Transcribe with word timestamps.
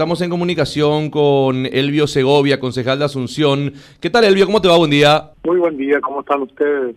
Estamos 0.00 0.20
en 0.20 0.30
comunicación 0.30 1.10
con 1.10 1.66
Elvio 1.66 2.06
Segovia, 2.06 2.60
concejal 2.60 3.00
de 3.00 3.06
Asunción. 3.06 3.72
¿Qué 4.00 4.10
tal, 4.10 4.22
Elvio? 4.22 4.46
¿Cómo 4.46 4.62
te 4.62 4.68
va? 4.68 4.76
Buen 4.76 4.92
día. 4.92 5.32
Muy 5.44 5.58
buen 5.58 5.76
día, 5.76 6.00
¿cómo 6.00 6.20
están 6.20 6.40
ustedes? 6.42 6.94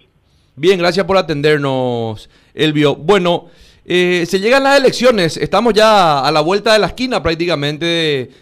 Bien, 0.55 0.77
gracias 0.77 1.03
por 1.08 1.17
atendernos, 1.17 2.29
Elvio. 2.53 2.95
Bueno, 2.95 3.48
eh, 3.85 4.24
se 4.27 4.40
llegan 4.40 4.61
las 4.61 4.79
elecciones, 4.79 5.35
estamos 5.37 5.74
ya 5.74 6.19
a 6.19 6.32
la 6.32 6.42
vuelta 6.42 6.74
de 6.74 6.77
la 6.77 6.85
esquina 6.85 7.24
prácticamente 7.24 7.85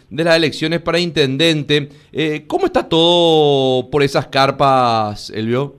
de, 0.09 0.23
las 0.25 0.35
elecciones 0.35 0.81
para 0.81 0.99
intendente. 0.99 1.87
Eh, 2.11 2.43
¿Cómo 2.45 2.65
está 2.65 2.85
todo 2.89 3.89
por 3.89 4.03
esas 4.03 4.27
carpas, 4.27 5.29
Elvio? 5.29 5.75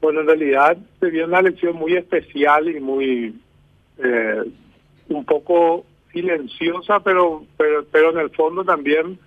Bueno, 0.00 0.22
en 0.22 0.26
realidad 0.26 0.78
se 1.00 1.10
vio 1.10 1.26
una 1.26 1.40
elección 1.40 1.76
muy 1.76 1.96
especial 1.96 2.66
y 2.66 2.80
muy 2.80 3.38
eh, 3.98 4.42
un 5.10 5.24
poco 5.26 5.84
silenciosa, 6.12 7.00
pero, 7.00 7.44
pero, 7.56 7.84
pero 7.90 8.10
en 8.10 8.18
el 8.18 8.30
fondo 8.30 8.64
también 8.64 9.18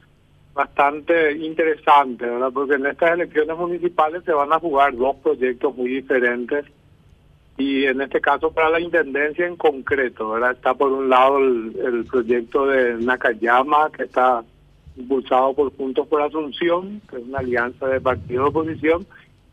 bastante 0.53 1.33
interesante, 1.33 2.25
¿verdad? 2.25 2.51
Porque 2.53 2.75
en 2.75 2.85
estas 2.85 3.11
elecciones 3.11 3.57
municipales 3.57 4.23
se 4.25 4.33
van 4.33 4.51
a 4.51 4.59
jugar 4.59 4.95
dos 4.95 5.15
proyectos 5.17 5.75
muy 5.75 5.89
diferentes 5.89 6.65
y 7.57 7.85
en 7.85 8.01
este 8.01 8.19
caso 8.19 8.51
para 8.51 8.69
la 8.69 8.79
intendencia 8.79 9.45
en 9.45 9.55
concreto, 9.55 10.31
¿verdad? 10.31 10.51
Está 10.51 10.73
por 10.73 10.91
un 10.91 11.09
lado 11.09 11.37
el, 11.37 12.05
proyecto 12.09 12.65
de 12.65 12.95
Nakayama 12.95 13.91
que 13.91 14.03
está 14.03 14.43
impulsado 14.97 15.53
por 15.53 15.75
Juntos 15.75 16.07
por 16.07 16.21
Asunción, 16.21 17.01
que 17.09 17.17
es 17.17 17.23
una 17.23 17.39
alianza 17.39 17.87
de 17.87 18.01
partido 18.01 18.43
de 18.43 18.49
oposición, 18.49 19.05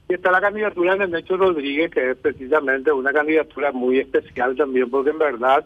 y 0.08 0.14
está 0.14 0.32
la 0.32 0.40
candidatura 0.40 0.96
de 0.96 1.06
Necho 1.06 1.36
Rodríguez, 1.36 1.90
que 1.90 2.10
es 2.10 2.16
precisamente 2.16 2.90
una 2.90 3.12
candidatura 3.12 3.72
muy 3.72 3.98
especial 3.98 4.56
también, 4.56 4.90
porque 4.90 5.10
en 5.10 5.18
verdad 5.18 5.64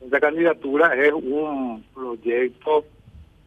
esta 0.00 0.20
candidatura 0.20 0.94
es 0.94 1.12
un 1.12 1.84
proyecto 1.94 2.84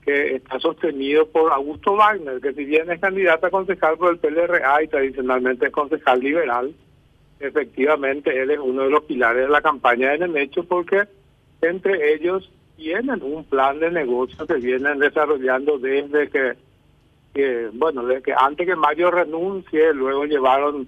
que 0.05 0.35
está 0.35 0.59
sostenido 0.59 1.25
por 1.27 1.51
Augusto 1.51 1.95
Wagner, 1.95 2.41
que 2.41 2.53
si 2.53 2.65
bien 2.65 2.91
es 2.91 2.99
candidato 2.99 3.47
a 3.47 3.51
concejal 3.51 3.97
por 3.97 4.11
el 4.11 4.19
PLRA 4.19 4.83
y 4.83 4.87
tradicionalmente 4.87 5.67
es 5.67 5.71
concejal 5.71 6.19
liberal, 6.19 6.73
efectivamente 7.39 8.37
él 8.39 8.51
es 8.51 8.59
uno 8.59 8.83
de 8.83 8.89
los 8.89 9.03
pilares 9.05 9.43
de 9.43 9.51
la 9.51 9.61
campaña 9.61 10.11
de 10.11 10.19
Nenecho 10.19 10.63
porque 10.63 11.03
entre 11.61 12.13
ellos 12.13 12.51
tienen 12.75 13.23
un 13.23 13.45
plan 13.45 13.79
de 13.79 13.91
negocio 13.91 14.45
que 14.45 14.55
vienen 14.55 14.99
desarrollando 14.99 15.79
desde 15.79 16.29
que, 16.29 16.53
que 17.33 17.69
bueno, 17.73 18.05
desde 18.05 18.23
que 18.23 18.33
antes 18.37 18.67
que 18.67 18.75
Mario 18.75 19.09
renuncie, 19.09 19.93
luego 19.93 20.25
llevaron 20.25 20.87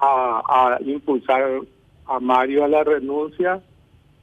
a 0.00 0.78
impulsar 0.80 1.60
a 2.06 2.20
Mario 2.20 2.64
a 2.64 2.68
la 2.68 2.84
renuncia 2.84 3.62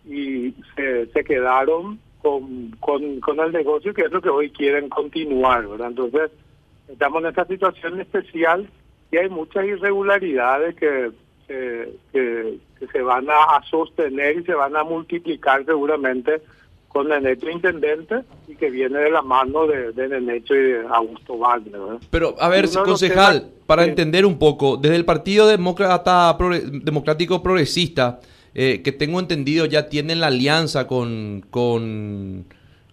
y 0.06 0.54
se, 0.76 1.08
se 1.08 1.24
quedaron 1.24 2.00
con, 2.22 2.72
con, 2.80 3.20
con 3.20 3.40
el 3.40 3.52
negocio 3.52 3.94
que 3.94 4.04
es 4.04 4.12
lo 4.12 4.22
que 4.22 4.30
hoy 4.30 4.50
quieren 4.50 4.90
continuar, 4.90 5.68
¿verdad? 5.68 5.90
Entonces, 5.90 6.32
estamos 6.88 7.22
en 7.22 7.30
esta 7.30 7.46
situación 7.46 8.00
especial 8.00 8.70
y 9.12 9.18
hay 9.18 9.30
muchas 9.30 9.66
irregularidades 9.66 10.76
que, 10.76 11.12
que, 11.48 11.94
que, 12.12 12.60
se 12.92 13.02
van 13.02 13.28
a, 13.30 13.62
sostener 13.70 14.40
y 14.40 14.44
se 14.44 14.54
van 14.54 14.76
a 14.76 14.84
multiplicar 14.84 15.66
seguramente 15.66 16.42
con 16.90 17.08
Nenecho 17.10 17.50
Intendente 17.50 18.24
y 18.48 18.56
que 18.56 18.70
viene 18.70 19.00
de 19.00 19.12
la 19.12 19.22
mano 19.22 19.66
de, 19.68 19.92
de 19.94 20.10
Nenecho 20.10 20.54
y 20.54 20.62
de 20.62 20.88
Augusto 20.90 21.38
Wagner. 21.38 21.80
Pero, 22.10 22.36
a 22.40 22.50
ver, 22.50 22.70
concejal, 22.70 23.50
para 23.66 23.86
entender 23.86 24.26
un 24.26 24.38
poco, 24.38 24.78
desde 24.78 24.96
el 24.96 25.06
Partido 25.06 25.48
Demócrata 25.48 26.38
Democrático 26.84 27.42
Progresista, 27.42 28.20
eh, 28.56 28.82
que 28.84 28.92
tengo 28.92 29.20
entendido 29.20 29.66
ya 29.66 29.90
tienen 29.90 30.20
la 30.20 30.28
alianza 30.28 30.86
con, 30.86 31.44
con, 31.50 32.46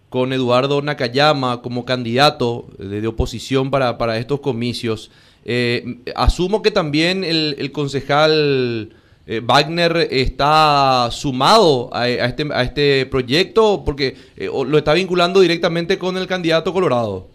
con 0.09 0.33
Eduardo 0.33 0.81
Nakayama 0.81 1.61
como 1.61 1.85
candidato 1.85 2.67
de, 2.79 3.07
oposición 3.07 3.71
para, 3.71 3.99
para, 3.99 4.17
estos 4.17 4.41
comicios. 4.41 5.11
Eh, 5.45 5.99
asumo 6.17 6.63
que 6.63 6.71
también 6.71 7.25
el, 7.25 7.73
concejal 7.73 8.91
eh, 9.27 9.41
Wagner 9.45 10.09
está 10.11 11.09
sumado 11.11 11.91
a, 11.93 12.09
este, 12.09 12.47
a 12.53 12.63
este 12.63 13.05
proyecto 13.07 13.83
porque 13.85 14.17
lo 14.39 14.79
está 14.79 14.95
vinculando 14.95 15.41
directamente 15.41 15.99
con 15.99 16.17
el 16.17 16.27
candidato 16.27 16.73
Colorado. 16.73 17.27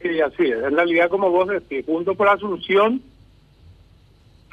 Sí, 0.00 0.20
así 0.20 0.44
es. 0.44 0.62
En 0.62 0.76
realidad, 0.76 1.08
como 1.08 1.30
vos 1.30 1.48
decís, 1.48 1.84
junto 1.84 2.14
por 2.14 2.28
Asunción 2.28 3.02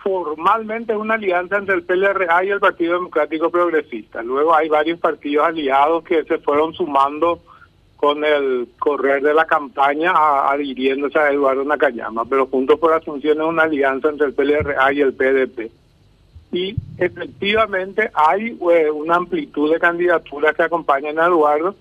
formalmente 0.05 0.93
es 0.93 0.99
una 0.99 1.15
alianza 1.15 1.57
entre 1.57 1.73
el 1.73 1.83
PLRA 1.83 2.45
y 2.45 2.49
el 2.49 2.59
Partido 2.59 2.93
Democrático 2.93 3.49
Progresista. 3.49 4.21
Luego 4.21 4.53
hay 4.53 4.69
varios 4.69 4.99
partidos 4.99 5.47
aliados 5.47 6.03
que 6.03 6.23
se 6.25 6.37
fueron 6.37 6.75
sumando 6.75 7.41
con 7.95 8.23
el 8.23 8.67
correr 8.77 9.23
de 9.23 9.33
la 9.33 9.45
campaña 9.45 10.13
adhiriéndose 10.51 11.17
a 11.17 11.31
Eduardo 11.31 11.63
Nakayama, 11.63 12.23
pero 12.25 12.45
Juntos 12.45 12.77
por 12.77 12.93
Asunción 12.93 13.41
es 13.41 13.47
una 13.47 13.63
alianza 13.63 14.09
entre 14.09 14.27
el 14.27 14.33
PLRA 14.35 14.93
y 14.93 15.01
el 15.01 15.13
PDP. 15.15 15.71
Y 16.51 16.75
efectivamente 16.99 18.11
hay 18.13 18.55
eh, 18.71 18.91
una 18.91 19.15
amplitud 19.15 19.73
de 19.73 19.79
candidaturas 19.79 20.55
que 20.55 20.63
acompañan 20.63 21.17
a 21.17 21.25
Eduardo, 21.25 21.75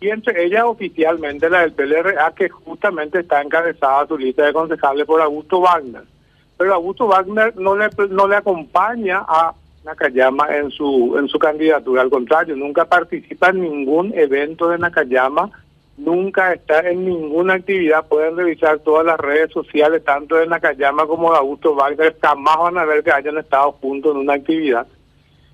y 0.00 0.10
entre 0.10 0.44
ellas 0.44 0.62
oficialmente 0.64 1.50
la 1.50 1.62
del 1.62 1.72
PLRA, 1.72 2.32
que 2.36 2.48
justamente 2.48 3.18
está 3.18 3.42
encabezada 3.42 4.06
su 4.06 4.16
lista 4.16 4.44
de 4.44 4.52
concejales 4.52 5.06
por 5.06 5.20
Augusto 5.20 5.60
Wagner 5.60 6.13
pero 6.56 6.74
Augusto 6.74 7.06
Wagner 7.06 7.56
no 7.56 7.76
le 7.76 7.88
no 8.10 8.28
le 8.28 8.36
acompaña 8.36 9.24
a 9.26 9.54
Nakayama 9.84 10.56
en 10.56 10.70
su 10.70 11.16
en 11.18 11.28
su 11.28 11.38
candidatura, 11.38 12.02
al 12.02 12.10
contrario, 12.10 12.56
nunca 12.56 12.84
participa 12.84 13.50
en 13.50 13.60
ningún 13.60 14.14
evento 14.14 14.68
de 14.68 14.78
Nakayama, 14.78 15.50
nunca 15.98 16.52
está 16.52 16.88
en 16.88 17.04
ninguna 17.04 17.54
actividad, 17.54 18.06
pueden 18.06 18.36
revisar 18.36 18.78
todas 18.78 19.04
las 19.04 19.18
redes 19.18 19.50
sociales, 19.52 20.02
tanto 20.04 20.36
de 20.36 20.46
Nakayama 20.46 21.06
como 21.06 21.32
de 21.32 21.38
Augusto 21.38 21.74
Wagner, 21.74 22.16
jamás 22.20 22.56
van 22.58 22.78
a 22.78 22.84
ver 22.84 23.02
que 23.02 23.12
hayan 23.12 23.38
estado 23.38 23.72
juntos 23.72 24.14
en 24.14 24.22
una 24.22 24.34
actividad, 24.34 24.86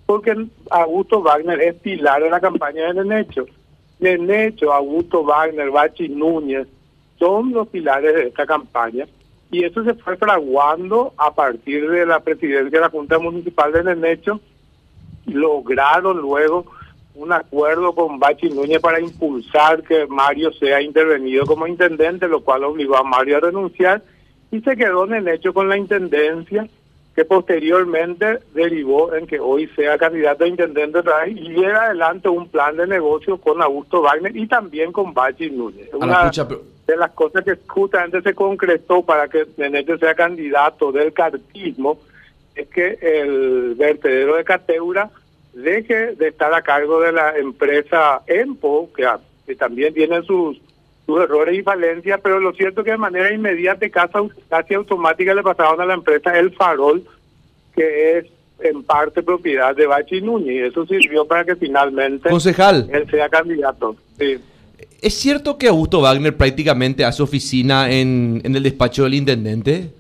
porque 0.07 0.35
Augusto 0.71 1.23
Wagner 1.23 1.61
es 1.61 1.75
pilar 1.77 2.23
de 2.23 2.31
la 2.31 2.41
campaña 2.41 2.93
de 2.93 3.05
Nenecho. 3.05 3.47
Nenecho, 3.99 4.73
Augusto 4.73 5.23
Wagner, 5.25 5.71
Bachi 5.71 6.09
Núñez, 6.09 6.67
son 7.19 7.53
los 7.53 7.69
pilares 7.69 8.15
de 8.15 8.29
esta 8.29 8.47
campaña 8.47 9.07
y 9.51 9.65
eso 9.65 9.83
se 9.85 9.95
fue 9.95 10.17
fraguando 10.17 11.13
a 11.17 11.35
partir 11.35 11.91
de 11.91 12.07
la 12.07 12.21
presidencia 12.21 12.71
de 12.71 12.81
la 12.81 12.91
Junta 12.91 13.19
Municipal 13.19 13.73
de 13.73 13.85
Nenecho. 13.85 14.41
Lograron 15.27 16.19
luego 16.19 16.67
un 17.15 17.33
acuerdo 17.33 17.93
con 17.95 18.19
Bachi 18.19 18.49
Núñez 18.49 18.81
para 18.81 19.01
impulsar 19.01 19.83
que 19.83 20.07
Mario 20.07 20.53
sea 20.53 20.81
intervenido 20.81 21.45
como 21.47 21.67
intendente, 21.67 22.29
lo 22.29 22.43
cual 22.43 22.65
obligó 22.65 22.97
a 22.97 23.03
Mario 23.03 23.39
a 23.39 23.41
renunciar 23.41 24.03
y 24.53 24.61
se 24.61 24.77
quedó 24.77 25.07
Nenecho 25.07 25.53
con 25.53 25.69
la 25.69 25.77
intendencia 25.77 26.69
que 27.21 27.27
posteriormente 27.27 28.39
derivó 28.55 29.15
en 29.15 29.27
que 29.27 29.39
hoy 29.39 29.67
sea 29.77 29.99
candidato 29.99 30.45
a 30.45 30.49
intendente 30.49 31.01
otra 31.01 31.19
vez 31.19 31.37
y 31.37 31.51
llega 31.51 31.85
adelante 31.85 32.31
un 32.31 32.49
plan 32.49 32.79
de 32.79 32.87
negocio 32.87 33.37
con 33.37 33.61
Augusto 33.61 34.01
Wagner 34.01 34.35
y 34.35 34.47
también 34.47 34.91
con 34.91 35.13
Bachi 35.13 35.51
Núñez. 35.51 35.91
De 36.87 36.97
las 36.97 37.11
cosas 37.11 37.45
que 37.45 37.59
justamente 37.67 38.23
se 38.23 38.35
concretó 38.35 39.03
para 39.03 39.29
que 39.29 39.47
Nenecho 39.59 39.99
sea 39.99 40.15
candidato 40.15 40.93
del 40.93 41.13
cartismo 41.13 41.99
es 42.55 42.69
que 42.69 42.99
el 43.03 43.75
vertedero 43.75 44.37
de 44.37 44.45
Cateura 44.45 45.11
deje 45.53 46.15
de 46.15 46.29
estar 46.29 46.55
a 46.55 46.63
cargo 46.63 47.03
de 47.03 47.13
la 47.13 47.37
empresa 47.37 48.23
EMPO, 48.27 48.95
que, 48.97 49.07
que 49.47 49.57
también 49.57 49.93
tiene 49.93 50.23
sus, 50.23 50.59
sus 51.11 51.21
errores 51.23 51.59
y 51.59 51.63
falencias, 51.63 52.21
pero 52.23 52.39
lo 52.39 52.53
cierto 52.53 52.81
es 52.81 52.85
que 52.85 52.91
de 52.93 52.99
manera 52.99 53.33
inmediata, 53.33 53.89
casi, 53.91 54.13
casi 54.49 54.75
automática, 54.75 55.35
le 55.35 55.43
pasaron 55.43 55.81
a 55.81 55.87
la 55.87 55.95
empresa 55.95 56.39
El 56.39 56.53
Farol, 56.53 57.03
que 57.75 58.19
es 58.19 58.27
en 58.61 58.83
parte 58.85 59.23
propiedad 59.23 59.75
de 59.75 59.87
Bachi 59.87 60.21
Núñez, 60.21 60.55
y 60.55 60.59
eso 60.59 60.87
sirvió 60.87 61.27
para 61.27 61.45
que 61.45 61.57
finalmente 61.57 62.29
Concejal. 62.29 62.89
él 62.93 63.11
sea 63.11 63.29
candidato. 63.29 63.97
Sí. 64.19 64.39
¿Es 65.03 65.15
cierto 65.15 65.57
que 65.59 65.67
Augusto 65.67 66.01
Wagner 66.01 66.37
prácticamente 66.37 67.05
hace 67.05 67.23
oficina 67.23 67.91
en, 67.91 68.41
en 68.45 68.55
el 68.55 68.63
despacho 68.63 69.05
del 69.05 69.15
intendente? 69.15 69.91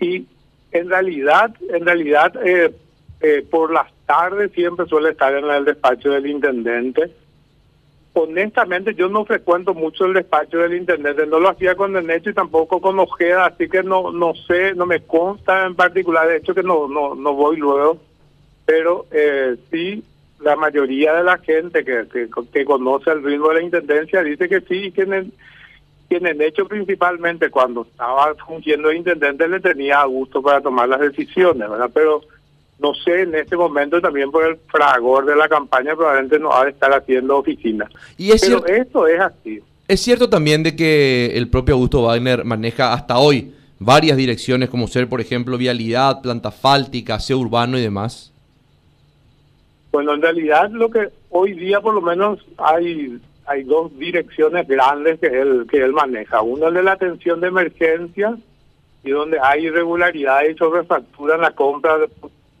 Y 0.00 0.26
en 0.70 0.88
realidad, 0.88 1.54
en 1.68 1.84
realidad, 1.84 2.32
eh, 2.44 2.74
eh, 3.22 3.44
por 3.50 3.72
las 3.72 3.90
tardes 4.06 4.52
siempre 4.52 4.86
suele 4.86 5.10
estar 5.10 5.34
en 5.34 5.46
el 5.46 5.64
despacho 5.64 6.10
del 6.10 6.26
intendente. 6.26 7.10
Honestamente, 8.14 8.94
yo 8.94 9.08
no 9.08 9.24
frecuento 9.24 9.72
mucho 9.72 10.04
el 10.04 10.12
despacho 10.12 10.58
del 10.58 10.74
intendente, 10.74 11.26
no 11.26 11.40
lo 11.40 11.48
hacía 11.48 11.74
con 11.74 11.94
Nenecho 11.94 12.28
y 12.28 12.34
tampoco 12.34 12.78
con 12.78 12.98
Ojeda, 12.98 13.46
así 13.46 13.70
que 13.70 13.82
no 13.82 14.12
no 14.12 14.34
sé, 14.34 14.74
no 14.74 14.84
me 14.84 15.00
consta 15.00 15.64
en 15.64 15.74
particular, 15.74 16.28
de 16.28 16.36
hecho 16.36 16.54
que 16.54 16.62
no 16.62 16.88
no 16.88 17.14
no 17.14 17.32
voy 17.32 17.56
luego, 17.56 17.98
pero 18.66 19.06
eh, 19.12 19.56
sí 19.70 20.04
la 20.42 20.56
mayoría 20.56 21.14
de 21.14 21.24
la 21.24 21.38
gente 21.38 21.84
que, 21.84 22.06
que, 22.52 22.64
conoce 22.64 23.10
el 23.10 23.22
ritmo 23.22 23.48
de 23.48 23.54
la 23.54 23.62
intendencia 23.62 24.22
dice 24.22 24.48
que 24.48 24.60
sí, 24.62 24.90
que 24.90 25.02
en, 25.02 26.26
el, 26.26 26.42
hecho 26.42 26.66
principalmente 26.66 27.48
cuando 27.48 27.82
estaba 27.82 28.34
fungiendo 28.34 28.88
de 28.88 28.96
intendente 28.96 29.48
le 29.48 29.60
tenía 29.60 30.04
gusto 30.04 30.42
para 30.42 30.60
tomar 30.60 30.88
las 30.88 31.00
decisiones, 31.00 31.70
¿verdad? 31.70 31.90
Pero 31.94 32.22
no 32.82 32.92
sé, 32.94 33.22
en 33.22 33.34
este 33.36 33.56
momento 33.56 34.00
también 34.00 34.30
por 34.30 34.44
el 34.44 34.56
fragor 34.66 35.24
de 35.24 35.36
la 35.36 35.48
campaña 35.48 35.94
probablemente 35.94 36.38
no 36.40 36.52
ha 36.52 36.64
de 36.64 36.72
estar 36.72 36.92
haciendo 36.92 37.38
oficina. 37.38 37.88
Y 38.18 38.32
es 38.32 38.42
Pero 38.42 38.66
esto 38.66 39.06
es 39.06 39.20
así. 39.20 39.60
Es 39.86 40.00
cierto 40.00 40.28
también 40.28 40.62
de 40.62 40.74
que 40.74 41.32
el 41.36 41.48
propio 41.48 41.74
Augusto 41.74 42.02
Wagner 42.02 42.44
maneja 42.44 42.92
hasta 42.92 43.18
hoy 43.18 43.54
varias 43.78 44.16
direcciones 44.16 44.68
como 44.68 44.88
ser, 44.88 45.08
por 45.08 45.20
ejemplo, 45.20 45.56
vialidad, 45.56 46.20
planta 46.22 46.50
fáltica, 46.50 47.14
aseo 47.14 47.38
urbano 47.38 47.78
y 47.78 47.82
demás. 47.82 48.32
Bueno, 49.92 50.14
en 50.14 50.22
realidad 50.22 50.70
lo 50.70 50.90
que 50.90 51.08
hoy 51.30 51.52
día 51.52 51.80
por 51.80 51.94
lo 51.94 52.00
menos 52.00 52.40
hay 52.58 53.20
hay 53.44 53.64
dos 53.64 53.96
direcciones 53.98 54.66
grandes 54.66 55.20
que 55.20 55.26
él 55.26 55.66
que 55.70 55.78
él 55.78 55.92
maneja. 55.92 56.42
Una 56.42 56.68
es 56.68 56.74
de 56.74 56.82
la 56.82 56.92
atención 56.92 57.40
de 57.40 57.48
emergencia 57.48 58.36
y 59.04 59.10
donde 59.10 59.38
hay 59.40 59.66
irregularidades 59.66 60.54
y 60.54 60.58
sobrefactura 60.58 61.34
en 61.34 61.42
la 61.42 61.50
compra 61.50 61.98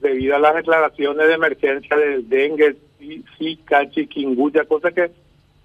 debido 0.02 0.36
a 0.36 0.40
las 0.40 0.54
declaraciones 0.54 1.26
de 1.26 1.34
emergencia 1.34 1.96
del 1.96 2.28
dengue, 2.28 2.76
Zika, 3.38 3.88
chikungunya, 3.90 4.64
cosa 4.64 4.90
que 4.90 5.10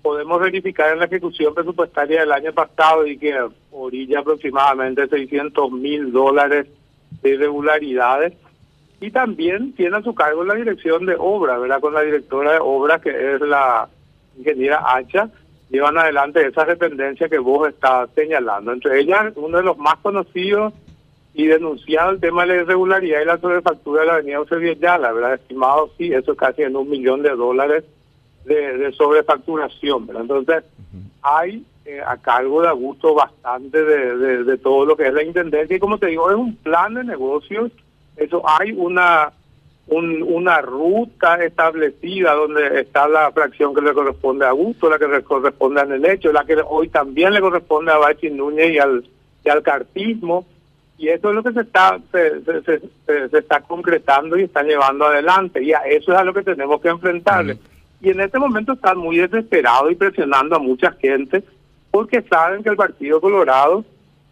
podemos 0.02 0.40
verificar 0.40 0.94
en 0.94 1.00
la 1.00 1.06
ejecución 1.06 1.54
presupuestaria 1.54 2.22
del 2.22 2.32
año 2.32 2.54
pasado 2.54 3.06
y 3.06 3.18
que 3.18 3.36
orilla 3.72 4.20
aproximadamente 4.20 5.08
600 5.08 5.72
mil 5.72 6.12
dólares 6.12 6.68
de 7.22 7.30
irregularidades. 7.32 8.34
Y 9.00 9.12
también 9.12 9.74
tiene 9.74 9.98
a 9.98 10.02
su 10.02 10.16
cargo 10.16 10.44
la 10.44 10.56
dirección 10.56 11.06
de 11.06 11.16
obra, 11.20 11.58
¿verdad? 11.58 11.80
Con 11.80 11.94
la 11.94 12.02
directora 12.02 12.54
de 12.54 12.60
obra, 12.62 13.00
que 13.00 13.10
es 13.10 13.42
la 13.42 13.88
ingeniera 14.38 14.82
Hacha, 14.88 15.30
llevan 15.70 15.98
adelante 15.98 16.46
esas 16.46 16.68
dependencias 16.68 17.30
que 17.30 17.38
vos 17.38 17.68
estás 17.70 18.10
señalando. 18.16 18.72
Entre 18.72 19.00
ellas, 19.02 19.34
uno 19.36 19.58
de 19.58 19.64
los 19.64 19.78
más 19.78 19.98
conocidos 19.98 20.74
y 21.38 21.46
denunciado 21.46 22.10
el 22.10 22.20
tema 22.20 22.42
de 22.42 22.56
la 22.56 22.62
irregularidad 22.64 23.22
y 23.22 23.26
la 23.26 23.38
sobrefactura 23.38 24.02
de 24.02 24.08
la 24.08 24.14
avenida 24.16 24.38
Eusebio 24.38 24.76
la 24.82 25.12
¿verdad? 25.14 25.36
Estimado, 25.36 25.92
sí, 25.96 26.12
eso 26.12 26.36
casi 26.36 26.64
en 26.64 26.76
un 26.76 26.90
millón 26.90 27.22
de 27.22 27.30
dólares 27.30 27.84
de, 28.44 28.92
sobrefacturación, 28.94 30.08
¿verdad? 30.08 30.24
Entonces, 30.24 30.64
hay 31.22 31.64
eh, 31.86 32.02
a 32.04 32.18
cargo 32.18 32.64
de 32.64 32.70
Augusto 32.70 33.14
bastante 33.14 33.84
de, 33.84 34.44
de, 34.46 34.58
todo 34.58 34.84
lo 34.84 34.98
que 34.98 35.08
es 35.08 35.14
la 35.14 35.24
intendencia 35.24 35.76
y 35.76 35.80
como 35.80 36.00
te 36.00 36.08
digo, 36.08 36.28
es 36.32 36.36
un 36.36 36.56
plan 36.56 36.96
de 36.96 37.04
negocios, 37.04 37.72
eso 38.16 38.42
hay 38.44 38.72
una 38.72 39.32
una 39.90 40.60
ruta 40.60 41.42
establecida 41.46 42.34
donde 42.34 42.82
está 42.82 43.08
la 43.08 43.32
fracción 43.32 43.74
que 43.74 43.80
le 43.80 43.94
corresponde 43.94 44.46
a 44.46 44.50
Augusto, 44.50 44.90
la 44.90 45.00
que 45.00 45.08
le 45.08 45.24
corresponde 45.24 45.80
a 45.80 45.86
Nenecho, 45.86 46.34
la 46.34 46.44
que 46.44 46.58
hoy 46.68 46.90
también 46.90 47.32
le 47.32 47.40
corresponde 47.40 47.94
a 47.94 47.98
Bachi 47.98 48.30
Núñez 48.30 48.74
y 48.74 48.80
al, 48.80 49.06
y 49.46 49.50
al 49.50 49.64
cartismo, 49.64 50.46
y 50.98 51.10
eso 51.10 51.30
es 51.30 51.36
lo 51.36 51.44
que 51.44 51.54
se 51.54 51.62
está 51.62 52.00
se, 52.12 52.44
se, 52.44 52.82
se, 53.30 53.38
está 53.38 53.62
concretando 53.62 54.38
y 54.38 54.44
está 54.44 54.64
llevando 54.64 55.06
adelante, 55.06 55.64
y 55.64 55.74
a 55.74 55.80
eso 55.80 56.12
es 56.12 56.18
a 56.18 56.24
lo 56.24 56.34
que 56.34 56.44
tenemos 56.44 56.82
que 56.82 56.90
enfrentarle. 56.90 57.58
Y 58.02 58.10
en 58.10 58.22
este 58.22 58.40
momento 58.40 58.74
están 58.74 58.98
muy 58.98 59.18
desesperados 59.18 59.92
y 59.92 59.96
presionando 59.96 60.56
a 60.56 60.60
mucha 60.60 60.92
gente 60.94 61.44
porque 61.92 62.22
saben 62.24 62.64
que 62.64 62.70
el 62.70 62.76
Partido 62.76 63.22
Colorado 63.22 63.84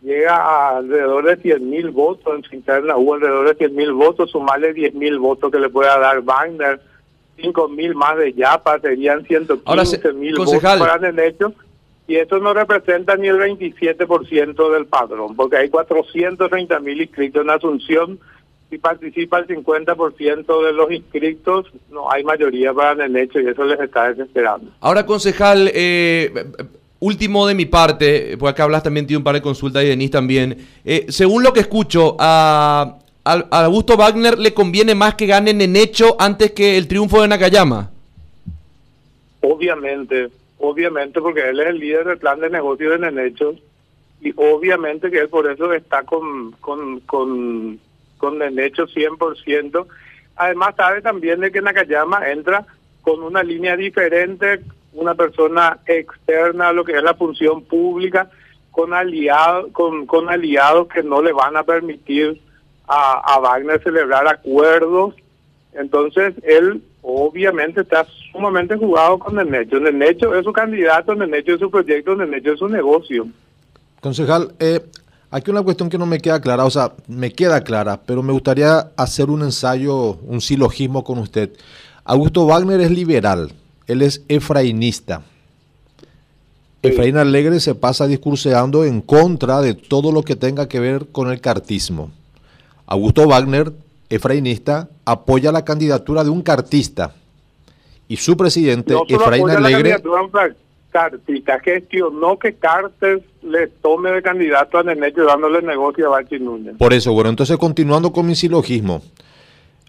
llega 0.02 0.36
a 0.36 0.78
alrededor 0.78 1.26
de 1.26 1.38
100 1.38 1.70
mil 1.70 1.90
votos 1.90 2.36
en 2.36 2.44
su 2.44 2.56
interna, 2.56 2.96
hubo 2.96 3.16
alrededor 3.16 3.48
de 3.50 3.56
100 3.56 3.76
mil 3.76 3.92
votos, 3.94 4.30
sumarle 4.30 4.74
10 4.74 4.94
mil 4.94 5.18
votos 5.18 5.52
que 5.52 5.60
le 5.60 5.70
pueda 5.70 5.98
dar 5.98 6.22
Wagner, 6.22 6.80
5 7.38 7.70
mil 7.70 7.96
más 7.96 8.18
de 8.18 8.34
Yapa, 8.34 8.80
serían 8.80 9.26
115 9.26 10.14
mil 10.14 10.36
votos 10.36 10.62
para 10.62 11.10
el 11.10 11.20
hecho, 11.20 11.54
y 12.08 12.16
eso 12.16 12.40
no 12.40 12.54
representa 12.54 13.16
ni 13.16 13.28
el 13.28 13.38
27% 13.38 14.74
del 14.74 14.86
padrón, 14.86 15.36
porque 15.36 15.58
hay 15.58 15.70
430 15.70 16.80
mil 16.80 17.02
inscritos 17.02 17.42
en 17.44 17.50
Asunción, 17.50 18.20
si 18.70 18.78
participa 18.78 19.40
el 19.40 19.48
50% 19.48 20.66
de 20.66 20.74
los 20.74 20.92
inscritos, 20.92 21.68
no 21.92 22.12
hay 22.12 22.24
mayoría 22.24 22.74
para 22.74 23.06
el 23.06 23.16
hecho 23.16 23.40
y 23.40 23.48
eso 23.48 23.64
les 23.64 23.80
está 23.80 24.10
desesperando. 24.10 24.72
Ahora, 24.82 25.06
concejal, 25.06 25.70
eh, 25.74 26.32
último 27.00 27.46
de 27.48 27.56
mi 27.56 27.66
parte, 27.66 28.38
porque 28.38 28.52
acá 28.52 28.64
hablas 28.64 28.84
también, 28.84 29.06
tiene 29.06 29.20
un 29.20 29.24
par 29.24 29.36
de 29.36 29.42
consultas 29.42 29.84
y 29.84 29.88
Denis 29.88 30.12
también. 30.12 30.58
Eh, 30.84 31.06
según 31.10 31.44
lo 31.44 31.54
que 31.54 31.60
escucho, 31.62 32.16
a, 32.20 32.98
Augusto 33.24 33.98
Wagner 33.98 34.38
le 34.38 34.54
conviene 34.54 34.94
más 34.94 35.16
que 35.16 35.26
gane 35.26 35.52
hecho 35.82 36.16
antes 36.20 36.52
que 36.52 36.78
el 36.78 36.88
triunfo 36.88 37.24
de 37.24 37.28
Nakayama. 37.28 37.90
Obviamente, 39.42 40.30
obviamente, 40.70 41.22
porque 41.22 41.50
él 41.50 41.60
es 41.60 41.68
el 41.68 41.80
líder 41.80 42.06
del 42.06 42.18
plan 42.18 42.40
de 42.40 42.50
negocio 42.50 42.92
de 42.92 43.00
Nenecho 43.00 43.56
y 44.22 44.34
obviamente 44.36 45.12
que 45.12 45.20
él 45.20 45.30
por 45.30 45.50
eso 45.50 45.72
está 45.74 46.04
con, 46.04 46.52
con, 46.54 47.00
con 47.02 47.80
con 48.18 48.40
Nenecho 48.40 48.88
100%. 48.88 49.86
Además, 50.36 50.76
sabe 50.76 51.02
también 51.02 51.40
de 51.40 51.52
que 51.52 51.62
Nakayama 51.62 52.30
entra 52.30 52.66
con 53.02 53.24
una 53.24 53.44
línea 53.44 53.76
diferente, 53.78 54.62
una 54.94 55.16
persona 55.16 55.80
externa 55.86 56.70
a 56.70 56.74
lo 56.74 56.84
que 56.84 56.94
es 56.94 57.04
la 57.04 57.14
función 57.14 57.64
pública, 57.64 58.30
con 58.72 58.94
aliados, 58.94 59.72
con, 59.72 60.06
con 60.06 60.30
aliados 60.30 60.88
que 60.88 61.04
no 61.04 61.22
le 61.22 61.32
van 61.32 61.56
a 61.56 61.64
permitir 61.64 62.42
a, 62.88 63.36
a 63.36 63.40
Wagner 63.40 63.82
celebrar 63.82 64.28
acuerdos. 64.28 65.16
Entonces, 65.74 66.34
él 66.44 66.82
obviamente 67.06 67.82
está 67.82 68.06
sumamente 68.32 68.76
jugado 68.76 69.20
con 69.20 69.40
el 69.40 69.50
Necho. 69.50 69.78
El 69.78 69.98
Necho 69.98 70.36
es 70.36 70.44
su 70.44 70.52
candidato, 70.52 71.14
el 71.14 71.30
Necho 71.30 71.54
es 71.54 71.60
su 71.60 71.70
proyecto, 71.70 72.14
el 72.14 72.30
Necho 72.30 72.54
es 72.54 72.60
su 72.60 72.68
negocio. 72.68 73.28
Concejal, 74.02 74.54
eh, 74.60 74.82
Aquí 75.36 75.52
una 75.52 75.64
cuestión 75.64 75.90
que 75.90 75.98
no 75.98 76.06
me 76.06 76.20
queda 76.20 76.40
clara, 76.40 76.64
o 76.64 76.70
sea, 76.70 76.94
me 77.10 77.34
queda 77.34 77.62
clara, 77.62 78.00
pero 78.06 78.24
me 78.24 78.32
gustaría 78.32 78.92
hacer 78.96 79.30
un 79.30 79.42
ensayo, 79.42 80.14
un 80.14 80.40
silogismo 80.40 81.04
con 81.04 81.18
usted. 81.18 81.52
Augusto 82.06 82.46
Wagner 82.46 82.80
es 82.80 82.90
liberal, 82.90 83.52
él 83.86 84.02
es 84.02 84.24
efrainista. 84.30 85.24
Efraín 86.82 87.18
Alegre 87.18 87.60
se 87.60 87.76
pasa 87.76 88.08
discurseando 88.08 88.86
en 88.86 89.02
contra 89.02 89.60
de 89.60 89.74
todo 89.74 90.14
lo 90.14 90.24
que 90.24 90.38
tenga 90.38 90.70
que 90.70 90.80
ver 90.80 91.08
con 91.08 91.30
el 91.30 91.42
cartismo. 91.42 92.12
Augusto 92.86 93.28
Wagner, 93.28 93.74
efrainista, 94.10 94.90
apoya 95.06 95.52
la 95.52 95.66
candidatura 95.66 96.24
de 96.24 96.30
un 96.30 96.42
cartista. 96.42 97.14
Y 98.08 98.18
su 98.18 98.38
presidente, 98.38 98.96
Efraín 99.08 99.50
Alegre 99.50 99.98
cartita 100.96 101.60
gestionó 101.60 102.40
que 102.40 102.54
Carter 102.54 103.22
le 103.44 103.68
tome 103.68 104.12
de 104.12 104.22
candidato 104.22 104.78
a 104.78 104.84
Nenecho 104.84 105.26
dándole 105.26 105.62
negocio 105.62 106.08
a 106.08 106.12
Bachi 106.12 106.40
Núñez. 106.40 106.78
Por 106.78 106.94
eso, 106.94 107.12
bueno, 107.12 107.30
entonces 107.30 107.58
continuando 107.58 108.14
con 108.14 108.26
mi 108.26 108.34
silogismo. 108.34 109.02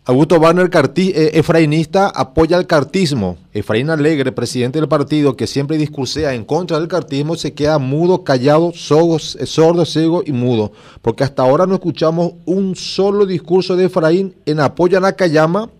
Augusto 0.09 0.39
Banner, 0.39 0.71
eh, 0.73 1.31
efrainista, 1.35 2.07
apoya 2.07 2.57
el 2.59 2.69
cartismo. 2.69 3.39
Efraín 3.53 3.91
Alegre, 3.91 4.31
presidente 4.31 4.79
del 4.79 4.87
partido, 4.87 5.37
que 5.37 5.49
siempre 5.49 5.79
discursea 5.79 6.33
en 6.33 6.45
contra 6.45 6.79
del 6.79 6.87
cartismo, 6.87 7.35
se 7.35 7.55
queda 7.55 7.81
mudo, 7.81 8.23
callado, 8.23 8.71
sordo, 8.73 9.19
sordo, 9.19 9.85
ciego 9.85 10.23
y 10.25 10.31
mudo. 10.31 10.71
Porque 11.03 11.25
hasta 11.25 11.43
ahora 11.43 11.67
no 11.67 11.75
escuchamos 11.75 12.35
un 12.45 12.77
solo 12.77 13.27
discurso 13.27 13.75
de 13.75 13.87
Efraín 13.87 14.37
en 14.47 14.61
apoyo 14.61 14.97
a 14.97 15.01
Nakayama, 15.01 15.71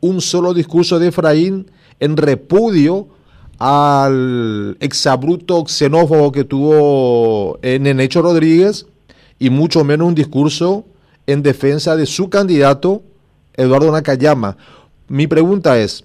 un 0.00 0.22
solo 0.22 0.54
discurso 0.54 0.98
de 0.98 1.08
Efraín 1.08 1.70
en 2.00 2.16
repudio 2.16 3.08
al 3.58 4.78
exabruto 4.80 5.66
xenófobo 5.66 6.32
que 6.32 6.44
tuvo 6.44 7.58
Nenecho 7.62 8.22
Rodríguez 8.22 8.86
y 9.38 9.50
mucho 9.50 9.84
menos 9.84 10.08
un 10.08 10.14
discurso 10.14 10.86
en 11.26 11.42
defensa 11.42 11.96
de 11.96 12.06
su 12.06 12.30
candidato, 12.30 13.02
Eduardo 13.58 13.92
Nakayama. 13.92 14.56
Mi 15.08 15.26
pregunta 15.26 15.78
es, 15.78 16.04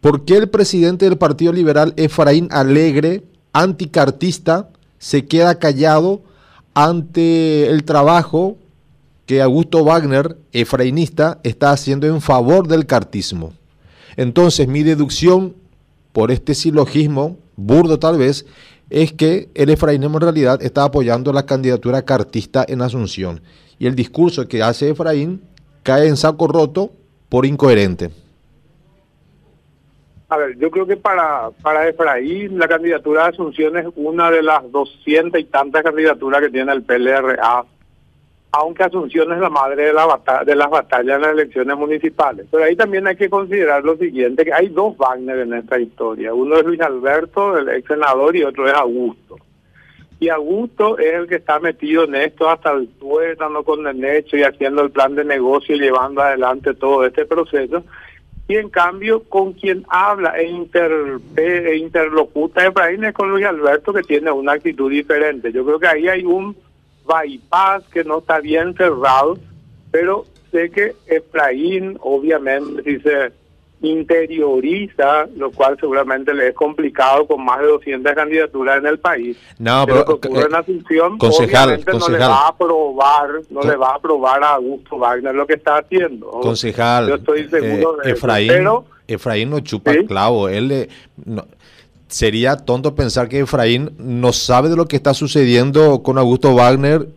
¿por 0.00 0.24
qué 0.24 0.36
el 0.38 0.48
presidente 0.48 1.04
del 1.04 1.18
Partido 1.18 1.52
Liberal, 1.52 1.92
Efraín 1.96 2.48
Alegre, 2.50 3.24
anticartista, 3.52 4.70
se 4.98 5.26
queda 5.26 5.58
callado 5.58 6.22
ante 6.72 7.68
el 7.68 7.84
trabajo 7.84 8.56
que 9.26 9.42
Augusto 9.42 9.84
Wagner, 9.84 10.38
efrainista, 10.52 11.40
está 11.42 11.72
haciendo 11.72 12.06
en 12.06 12.20
favor 12.20 12.68
del 12.68 12.86
cartismo? 12.86 13.52
Entonces, 14.16 14.68
mi 14.68 14.82
deducción 14.82 15.56
por 16.12 16.30
este 16.30 16.54
silogismo, 16.54 17.36
burdo 17.56 17.98
tal 17.98 18.16
vez, 18.18 18.46
es 18.90 19.12
que 19.12 19.48
el 19.54 19.70
efrainismo 19.70 20.18
en 20.18 20.22
realidad 20.22 20.62
está 20.62 20.84
apoyando 20.84 21.32
la 21.32 21.46
candidatura 21.46 22.02
cartista 22.02 22.64
en 22.68 22.82
Asunción. 22.82 23.40
Y 23.78 23.86
el 23.86 23.94
discurso 23.94 24.46
que 24.46 24.62
hace 24.62 24.90
Efraín 24.90 25.40
cae 25.82 26.08
en 26.08 26.16
saco 26.16 26.46
roto 26.46 26.90
por 27.28 27.46
incoherente. 27.46 28.10
A 30.28 30.36
ver, 30.36 30.56
yo 30.58 30.70
creo 30.70 30.86
que 30.86 30.96
para, 30.96 31.50
para 31.62 31.88
Efraín 31.88 32.58
la 32.58 32.68
candidatura 32.68 33.24
de 33.24 33.28
Asunción 33.30 33.76
es 33.76 33.86
una 33.96 34.30
de 34.30 34.42
las 34.42 34.70
doscientas 34.70 35.40
y 35.40 35.44
tantas 35.44 35.82
candidaturas 35.82 36.40
que 36.40 36.50
tiene 36.50 36.72
el 36.72 36.82
PLRA 36.82 37.64
aunque 38.52 38.82
Asunción 38.82 39.32
es 39.32 39.38
la 39.38 39.50
madre 39.50 39.86
de, 39.86 39.92
la 39.92 40.20
de 40.44 40.56
las 40.56 40.70
batallas 40.70 41.16
en 41.16 41.22
las 41.22 41.32
elecciones 41.32 41.76
municipales. 41.76 42.46
Pero 42.50 42.64
ahí 42.64 42.74
también 42.74 43.06
hay 43.06 43.16
que 43.16 43.30
considerar 43.30 43.84
lo 43.84 43.96
siguiente, 43.96 44.44
que 44.44 44.52
hay 44.52 44.68
dos 44.68 44.96
Wagner 44.96 45.38
en 45.38 45.54
esta 45.54 45.78
historia. 45.78 46.34
Uno 46.34 46.56
es 46.56 46.64
Luis 46.64 46.80
Alberto, 46.80 47.56
el 47.56 47.68
ex 47.68 47.86
senador, 47.86 48.34
y 48.34 48.42
otro 48.42 48.66
es 48.66 48.74
Augusto. 48.74 49.29
Y 50.20 50.28
Augusto 50.28 50.98
es 50.98 51.14
el 51.14 51.26
que 51.26 51.36
está 51.36 51.58
metido 51.58 52.04
en 52.04 52.14
esto 52.14 52.48
hasta 52.48 52.72
el 52.72 52.88
tuétano 52.88 53.64
con 53.64 53.86
el 53.86 54.04
hecho 54.04 54.36
y 54.36 54.42
haciendo 54.42 54.82
el 54.82 54.90
plan 54.90 55.14
de 55.14 55.24
negocio 55.24 55.74
y 55.74 55.80
llevando 55.80 56.20
adelante 56.20 56.74
todo 56.74 57.06
este 57.06 57.24
proceso. 57.24 57.82
Y 58.46 58.56
en 58.56 58.68
cambio, 58.68 59.22
con 59.22 59.54
quien 59.54 59.86
habla 59.88 60.36
e, 60.38 60.44
inter, 60.44 60.92
e 61.36 61.76
interlocuta 61.76 62.66
Efraín 62.66 63.04
es 63.04 63.14
con 63.14 63.30
Luis 63.30 63.46
Alberto, 63.46 63.94
que 63.94 64.02
tiene 64.02 64.30
una 64.30 64.52
actitud 64.52 64.90
diferente. 64.90 65.52
Yo 65.52 65.64
creo 65.64 65.78
que 65.78 65.86
ahí 65.86 66.08
hay 66.08 66.24
un 66.24 66.54
bypass 67.06 67.84
que 67.88 68.04
no 68.04 68.18
está 68.18 68.40
bien 68.40 68.74
cerrado, 68.74 69.38
pero 69.90 70.26
sé 70.50 70.70
que 70.70 70.96
Efraín, 71.06 71.96
obviamente, 72.00 72.82
dice 72.82 73.32
interioriza, 73.82 75.26
lo 75.36 75.50
cual 75.50 75.76
seguramente 75.80 76.34
le 76.34 76.48
es 76.48 76.54
complicado 76.54 77.26
con 77.26 77.44
más 77.44 77.60
de 77.60 77.66
200 77.66 78.12
candidaturas 78.12 78.78
en 78.78 78.86
el 78.86 78.98
país. 78.98 79.36
No, 79.58 79.84
pero, 79.86 80.04
que 80.04 80.12
ocurre 80.28 80.46
en 80.46 80.54
Asunción, 80.54 81.18
concejal, 81.18 81.68
obviamente 81.68 81.92
no 81.92 82.08
le 82.08 82.18
va 82.18 82.44
a 82.44 82.48
aprobar, 82.48 83.30
no 83.48 83.62
le 83.62 83.76
va 83.76 83.90
a 83.90 83.94
aprobar 83.94 84.44
a 84.44 84.54
Augusto 84.54 84.98
Wagner 84.98 85.34
lo 85.34 85.46
que 85.46 85.54
está 85.54 85.78
haciendo. 85.78 86.28
Concejal, 86.30 87.08
yo 87.08 87.14
estoy 87.14 87.48
seguro 87.48 88.02
eh, 88.02 88.06
de 88.06 88.12
Efraín, 88.12 88.48
pero, 88.48 88.84
Efraín 89.08 89.50
no 89.50 89.60
chupa 89.60 89.92
el 89.92 90.06
clavo, 90.06 90.48
él 90.48 90.68
le, 90.68 90.88
no, 91.24 91.46
sería 92.08 92.56
tonto 92.56 92.94
pensar 92.94 93.28
que 93.28 93.40
Efraín 93.40 93.92
no 93.98 94.32
sabe 94.32 94.68
de 94.68 94.76
lo 94.76 94.86
que 94.86 94.96
está 94.96 95.14
sucediendo 95.14 96.02
con 96.02 96.18
Augusto 96.18 96.54
Wagner 96.54 97.08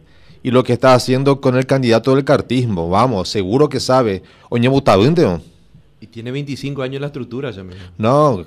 y 0.43 0.51
lo 0.51 0.63
que 0.63 0.73
está 0.73 0.93
haciendo 0.93 1.41
con 1.41 1.57
el 1.57 1.65
candidato 1.65 2.15
del 2.15 2.25
cartismo. 2.25 2.89
Vamos, 2.89 3.29
seguro 3.29 3.69
que 3.69 3.79
sabe. 3.79 4.23
Oñe 4.49 4.69
y 6.03 6.07
tiene 6.07 6.31
25 6.31 6.81
años 6.81 6.99
la 6.99 7.07
estructura, 7.07 7.51
ya 7.51 7.63
No, 7.97 8.43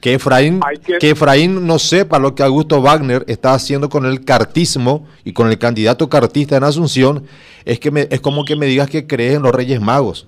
que 0.00 0.14
Efraín, 0.14 0.58
que... 0.98 1.10
Efraín 1.10 1.66
no 1.66 1.78
sepa 1.78 2.18
lo 2.18 2.34
que 2.34 2.42
Augusto 2.42 2.80
Wagner 2.80 3.24
está 3.28 3.52
haciendo 3.52 3.90
con 3.90 4.06
el 4.06 4.24
cartismo 4.24 5.06
y 5.22 5.34
con 5.34 5.48
el 5.48 5.58
candidato 5.58 6.08
cartista 6.08 6.56
en 6.56 6.64
Asunción, 6.64 7.24
es, 7.66 7.78
que 7.78 7.90
me, 7.90 8.08
es 8.10 8.22
como 8.22 8.42
que 8.46 8.56
me 8.56 8.64
digas 8.64 8.88
que 8.88 9.06
crees 9.06 9.34
en 9.34 9.42
los 9.42 9.54
Reyes 9.54 9.82
Magos. 9.82 10.26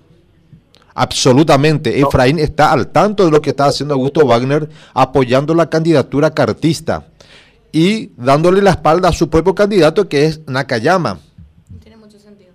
Absolutamente. 0.93 1.99
Efraín 1.99 2.39
está 2.39 2.73
al 2.73 2.89
tanto 2.89 3.25
de 3.25 3.31
lo 3.31 3.41
que 3.41 3.51
está 3.51 3.65
haciendo 3.65 3.95
Augusto 3.95 4.27
Wagner 4.27 4.69
apoyando 4.93 5.55
la 5.55 5.71
candidatura 5.71 6.35
cartista 6.35 7.07
y 7.73 8.11
dándole 8.19 8.61
la 8.61 8.73
espalda 8.73 9.09
a 9.09 9.13
su 9.13 9.31
propio 9.31 9.55
candidato 9.55 10.07
que 10.11 10.27
es 10.27 10.47
Nakayama. 10.47 11.21
Tiene 11.83 11.97
mucho 11.97 12.19
sentido. 12.19 12.51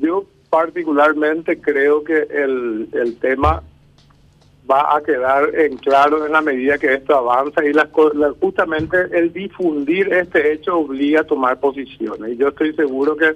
Yo 0.00 0.26
particularmente 0.52 1.58
creo 1.62 2.04
que 2.04 2.26
el, 2.30 2.86
el 2.92 3.16
tema 3.16 3.62
va 4.70 4.94
a 4.94 5.02
quedar 5.02 5.48
en 5.54 5.78
claro 5.78 6.26
en 6.26 6.32
la 6.32 6.42
medida 6.42 6.76
que 6.76 6.92
esto 6.92 7.16
avanza 7.16 7.64
y 7.64 7.72
las, 7.72 7.88
justamente 8.38 8.98
el 9.12 9.32
difundir 9.32 10.12
este 10.12 10.52
hecho 10.52 10.78
obliga 10.78 11.22
a 11.22 11.24
tomar 11.24 11.58
posiciones. 11.58 12.32
Y 12.32 12.36
yo 12.36 12.48
estoy 12.48 12.74
seguro 12.74 13.16
que 13.16 13.34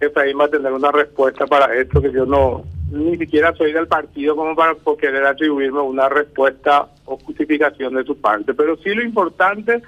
Efraín 0.00 0.40
va 0.40 0.46
a 0.46 0.50
tener 0.50 0.72
una 0.72 0.90
respuesta 0.90 1.46
para 1.46 1.72
esto 1.76 2.02
que 2.02 2.10
yo 2.10 2.26
no 2.26 2.64
ni 2.90 3.16
siquiera 3.16 3.54
soy 3.54 3.72
del 3.72 3.86
partido 3.86 4.34
como 4.34 4.56
para 4.56 4.74
querer 4.98 5.24
atribuirme 5.24 5.78
una 5.78 6.08
respuesta 6.08 6.88
o 7.04 7.16
justificación 7.16 7.94
de 7.94 8.02
su 8.02 8.20
parte. 8.20 8.54
Pero 8.54 8.76
sí 8.78 8.92
lo 8.92 9.04
importante 9.04 9.82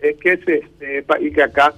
es 0.00 0.16
que 0.16 0.38
se 0.38 0.68
sepa 0.80 1.20
y 1.20 1.30
que 1.30 1.44
acá 1.44 1.72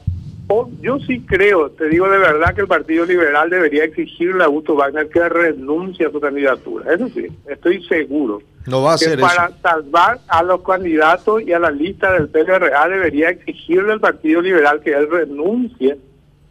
yo 0.81 0.99
sí 1.01 1.21
creo, 1.27 1.71
te 1.71 1.89
digo 1.89 2.09
de 2.09 2.19
verdad 2.19 2.55
que 2.55 2.63
el 2.63 2.67
Partido 2.67 3.05
Liberal 3.05 3.51
debería 3.51 3.85
exigirle 3.85 4.43
a 4.43 4.47
Augusto 4.47 4.75
Wagner 4.75 5.09
que 5.09 5.29
renuncie 5.29 6.07
a 6.07 6.11
su 6.11 6.21
candidatura. 6.21 6.93
Eso 6.93 7.09
sí, 7.09 7.27
estoy 7.47 7.83
seguro. 7.85 8.41
No 8.67 8.83
va 8.83 8.95
a 8.95 8.99
ser 8.99 9.19
para 9.19 9.51
salvar 9.61 10.21
a 10.29 10.43
los 10.43 10.63
candidatos 10.63 11.43
y 11.43 11.53
a 11.53 11.59
la 11.59 11.71
lista 11.71 12.13
del 12.13 12.29
PLRA 12.29 12.89
debería 12.89 13.31
exigirle 13.31 13.93
al 13.93 14.01
Partido 14.01 14.41
Liberal 14.41 14.81
que 14.81 14.93
él 14.93 15.11
renuncie 15.11 15.99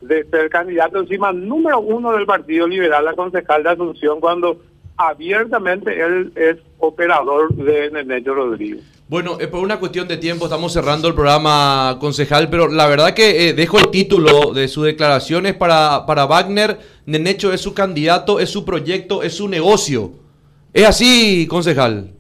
de 0.02 0.24
ser 0.26 0.50
candidato 0.50 1.00
encima 1.00 1.32
número 1.32 1.80
uno 1.80 2.12
del 2.12 2.26
Partido 2.26 2.68
Liberal 2.68 3.08
a 3.08 3.14
concejal 3.14 3.64
de 3.64 3.70
Asunción 3.70 4.20
cuando 4.20 4.62
abiertamente 4.98 6.00
él 6.00 6.32
es 6.36 6.58
operador 6.80 7.54
de 7.54 7.92
Nenecho 7.92 8.34
Rodríguez. 8.34 8.84
Bueno, 9.12 9.38
por 9.52 9.60
una 9.60 9.78
cuestión 9.78 10.08
de 10.08 10.16
tiempo 10.16 10.46
estamos 10.46 10.72
cerrando 10.72 11.10
el 11.10 11.14
programa, 11.14 11.98
concejal, 12.00 12.50
pero 12.50 12.70
la 12.70 12.88
verdad 12.88 13.14
que 13.14 13.50
eh, 13.50 13.54
dejo 13.54 13.78
el 13.78 13.92
título 13.92 14.54
de 14.54 14.70
sus 14.70 14.86
declaraciones 14.86 15.54
para, 15.54 16.06
para 16.06 16.26
Wagner. 16.26 16.78
Nenecho 17.06 17.52
es 17.52 17.60
su 17.60 17.74
candidato, 17.74 18.40
es 18.40 18.50
su 18.50 18.64
proyecto, 18.64 19.22
es 19.22 19.34
su 19.34 19.50
negocio. 19.50 20.12
¿Es 20.72 20.88
así, 20.88 21.46
concejal? 21.50 22.12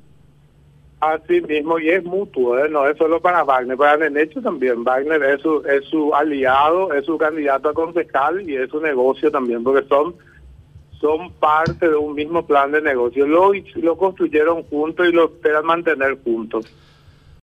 Así 1.00 1.40
mismo, 1.40 1.80
y 1.80 1.92
es 1.92 2.04
mutuo, 2.04 2.58
¿eh? 2.58 2.68
no 2.68 2.86
es 2.86 2.98
solo 2.98 3.22
para 3.22 3.46
Wagner, 3.46 3.78
para 3.78 3.96
Nenecho 3.96 4.42
también. 4.42 4.84
Wagner 4.84 5.24
es 5.24 5.42
su, 5.42 5.64
es 5.66 5.86
su 5.86 6.14
aliado, 6.14 6.94
es 6.94 7.06
su 7.06 7.18
candidato 7.18 7.70
a 7.70 7.74
concejal 7.74 8.42
y 8.50 8.58
es 8.58 8.70
su 8.70 8.82
negocio 8.82 9.32
también, 9.32 9.64
porque 9.64 9.88
son 9.88 10.14
son 11.02 11.32
parte 11.34 11.90
de 11.90 11.96
un 11.96 12.14
mismo 12.14 12.46
plan 12.46 12.72
de 12.72 12.82
negocio. 12.82 13.26
Lo, 13.28 13.52
lo 13.54 13.98
construyeron 13.98 14.64
juntos 14.64 15.08
y 15.10 15.12
lo 15.12 15.26
esperan 15.26 15.66
mantener 15.66 16.20
juntos. 16.24 16.66